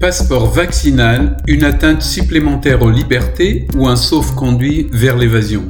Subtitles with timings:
[0.00, 5.66] Passeport vaccinal, une atteinte supplémentaire aux libertés ou un sauf-conduit vers l'évasion.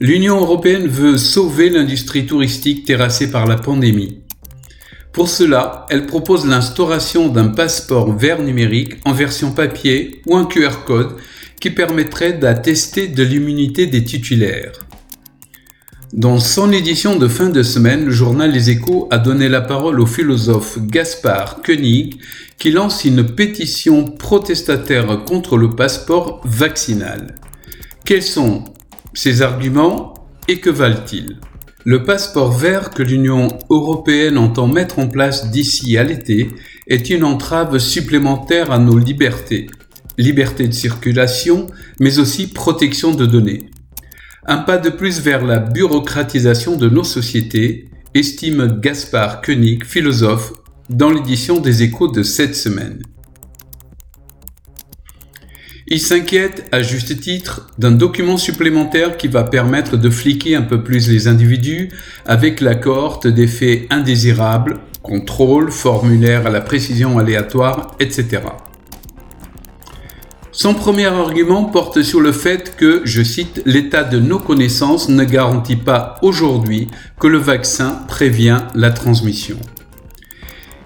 [0.00, 4.20] L'Union européenne veut sauver l'industrie touristique terrassée par la pandémie.
[5.12, 10.84] Pour cela, elle propose l'instauration d'un passeport vert numérique en version papier ou un QR
[10.84, 11.16] code
[11.58, 14.72] qui permettrait d'attester de l'immunité des titulaires.
[16.12, 20.00] Dans son édition de fin de semaine, le journal Les Échos a donné la parole
[20.00, 22.16] au philosophe Gaspard Koenig
[22.58, 27.36] qui lance une pétition protestataire contre le passeport vaccinal.
[28.04, 28.64] Quels sont
[29.14, 30.14] ses arguments
[30.48, 31.36] et que valent-ils?
[31.84, 36.50] Le passeport vert que l'Union européenne entend mettre en place d'ici à l'été
[36.88, 39.68] est une entrave supplémentaire à nos libertés.
[40.18, 41.68] Liberté de circulation,
[42.00, 43.70] mais aussi protection de données.
[44.46, 50.52] Un pas de plus vers la bureaucratisation de nos sociétés, estime Gaspard Koenig, philosophe,
[50.88, 53.02] dans l'édition des échos de cette semaine.
[55.86, 60.82] Il s'inquiète, à juste titre, d'un document supplémentaire qui va permettre de fliquer un peu
[60.82, 61.90] plus les individus
[62.24, 68.40] avec la cohorte d'effets indésirables, contrôle, formulaire à la précision aléatoire, etc.
[70.62, 75.24] Son premier argument porte sur le fait que, je cite, l'état de nos connaissances ne
[75.24, 79.56] garantit pas aujourd'hui que le vaccin prévient la transmission.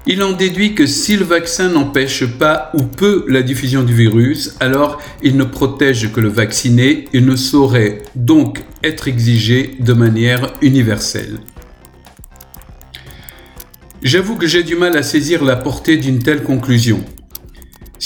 [0.07, 4.55] Il en déduit que si le vaccin n'empêche pas ou peu la diffusion du virus,
[4.61, 10.53] alors il ne protège que le vacciné et ne saurait donc être exigé de manière
[10.63, 11.41] universelle.
[14.05, 17.05] J'avoue que j'ai du mal à saisir la portée d'une telle conclusion.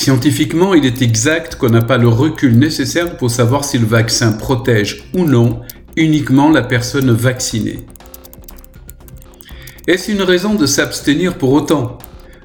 [0.01, 4.31] Scientifiquement, il est exact qu'on n'a pas le recul nécessaire pour savoir si le vaccin
[4.31, 5.63] protège ou non
[5.97, 7.81] uniquement la personne vaccinée.
[9.89, 11.99] Est-ce une raison de s'abstenir pour autant?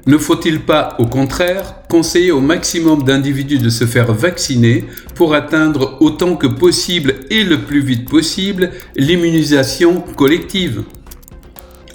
[0.06, 5.98] Ne faut-il pas, au contraire, conseiller au maximum d'individus de se faire vacciner pour atteindre
[6.00, 10.82] autant que possible et le plus vite possible l'immunisation collective?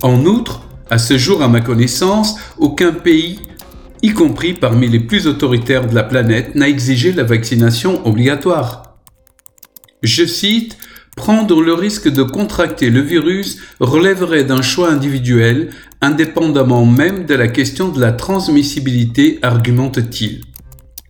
[0.04, 3.42] En outre, à ce jour, à ma connaissance, aucun pays
[4.02, 8.98] y compris parmi les plus autoritaires de la planète, n'a exigé la vaccination obligatoire.
[10.04, 10.78] Je cite,
[11.20, 17.50] Prendre le risque de contracter le virus relèverait d'un choix individuel, indépendamment même de la
[17.50, 20.40] question de la transmissibilité, argumente-t-il.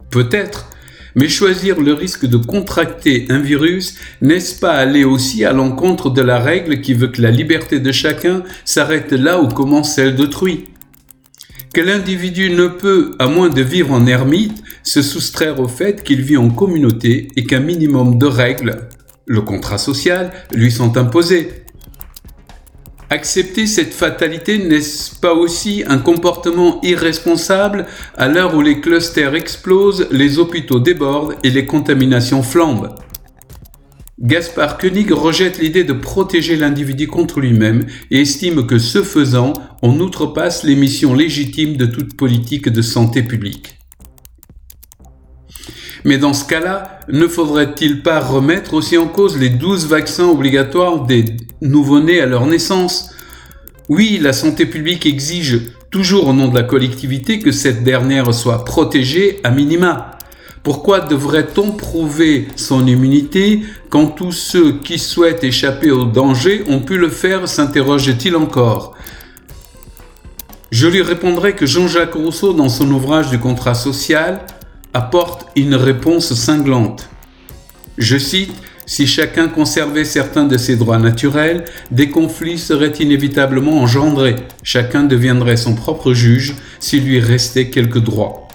[0.10, 0.72] Peut-être,
[1.14, 6.24] mais choisir le risque de contracter un virus, n'est-ce pas aller aussi à l'encontre de
[6.24, 10.69] la règle qui veut que la liberté de chacun s'arrête là où commence celle d'autrui?
[11.74, 16.22] Que l'individu ne peut, à moins de vivre en ermite, se soustraire au fait qu'il
[16.22, 18.88] vit en communauté et qu'un minimum de règles,
[19.26, 21.50] le contrat social, lui sont imposées.
[23.12, 30.08] Accepter cette fatalité n'est-ce pas aussi un comportement irresponsable à l'heure où les clusters explosent,
[30.12, 32.94] les hôpitaux débordent et les contaminations flambent?
[34.22, 39.98] Gaspard Koenig rejette l'idée de protéger l'individu contre lui-même et estime que ce faisant, on
[40.02, 43.78] outrepasse les missions légitimes de toute politique de santé publique.
[46.04, 51.06] Mais dans ce cas-là, ne faudrait-il pas remettre aussi en cause les 12 vaccins obligatoires
[51.06, 51.24] des
[51.62, 53.12] nouveau-nés à leur naissance?
[53.88, 58.66] Oui, la santé publique exige, toujours au nom de la collectivité, que cette dernière soit
[58.66, 60.19] protégée à minima.
[60.64, 66.98] Pourquoi devrait-on prouver son immunité quand tous ceux qui souhaitent échapper au danger ont pu
[66.98, 68.94] le faire s'interroge-t-il encore
[70.72, 74.42] Je lui répondrai que Jean-Jacques Rousseau, dans son ouvrage du contrat social,
[74.94, 77.10] apporte une réponse cinglante.
[77.98, 78.54] Je cite,
[78.86, 84.36] Si chacun conservait certains de ses droits naturels, des conflits seraient inévitablement engendrés.
[84.64, 88.49] Chacun deviendrait son propre juge s'il lui restait quelques droits.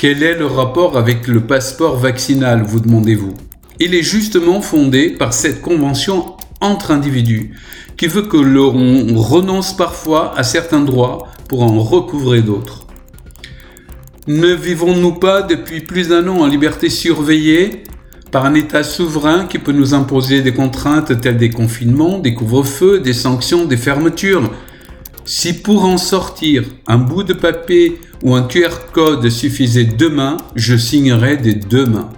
[0.00, 3.34] Quel est le rapport avec le passeport vaccinal, vous demandez-vous?
[3.80, 7.56] Il est justement fondé par cette convention entre individus
[7.96, 12.86] qui veut que l'on renonce parfois à certains droits pour en recouvrer d'autres.
[14.28, 17.82] Ne vivons-nous pas depuis plus d'un an en liberté surveillée
[18.30, 23.00] par un État souverain qui peut nous imposer des contraintes telles des confinements, des couvre-feux,
[23.00, 24.48] des sanctions, des fermetures?
[25.28, 30.74] Si pour en sortir un bout de papier ou un QR code suffisait demain, je
[30.74, 32.08] signerais des deux mains.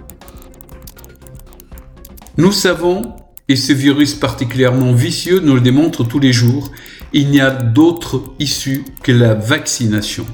[2.37, 3.13] Nous savons,
[3.49, 6.71] et ce virus particulièrement vicieux nous le démontre tous les jours,
[7.11, 10.25] il n'y a d'autre issue que la vaccination.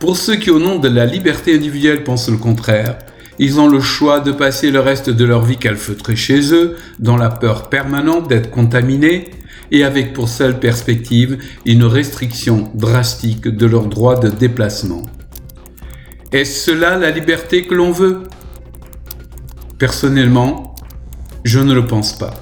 [0.00, 2.96] Pour ceux qui au nom de la liberté individuelle pensent le contraire,
[3.38, 7.18] ils ont le choix de passer le reste de leur vie calfeutrés chez eux, dans
[7.18, 9.30] la peur permanente d'être contaminés,
[9.72, 15.02] et avec pour seule perspective une restriction drastique de leur droit de déplacement.
[16.30, 18.22] Est-ce cela la liberté que l'on veut?
[19.78, 20.76] Personnellement,
[21.42, 22.34] je ne le pense pas.